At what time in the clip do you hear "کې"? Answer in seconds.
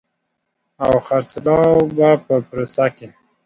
2.95-3.07